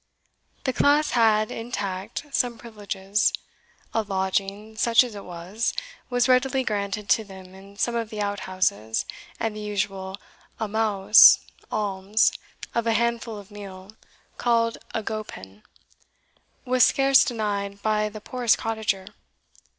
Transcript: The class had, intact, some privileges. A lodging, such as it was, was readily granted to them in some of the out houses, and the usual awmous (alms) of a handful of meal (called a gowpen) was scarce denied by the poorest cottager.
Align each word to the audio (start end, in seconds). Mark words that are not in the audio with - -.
The 0.63 0.73
class 0.73 1.11
had, 1.11 1.51
intact, 1.51 2.25
some 2.31 2.57
privileges. 2.57 3.31
A 3.93 4.01
lodging, 4.01 4.75
such 4.75 5.03
as 5.03 5.13
it 5.13 5.23
was, 5.23 5.75
was 6.09 6.27
readily 6.27 6.63
granted 6.63 7.07
to 7.09 7.23
them 7.23 7.53
in 7.53 7.77
some 7.77 7.93
of 7.95 8.09
the 8.09 8.19
out 8.19 8.39
houses, 8.49 9.05
and 9.39 9.55
the 9.55 9.59
usual 9.61 10.17
awmous 10.59 11.41
(alms) 11.71 12.31
of 12.73 12.87
a 12.87 12.93
handful 12.93 13.37
of 13.37 13.51
meal 13.51 13.91
(called 14.39 14.79
a 14.91 15.03
gowpen) 15.03 15.61
was 16.65 16.83
scarce 16.83 17.23
denied 17.23 17.79
by 17.83 18.09
the 18.09 18.19
poorest 18.21 18.57
cottager. 18.57 19.05